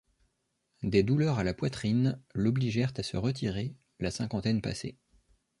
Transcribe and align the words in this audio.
Des 0.81 1.03
douleurs 1.03 1.37
à 1.37 1.43
la 1.43 1.53
poitrine 1.53 2.19
l'obligent 2.33 2.91
à 2.97 3.03
se 3.03 3.17
retirer, 3.17 3.75
la 3.99 4.09
cinquantaine 4.09 4.59
passée. 4.59 4.97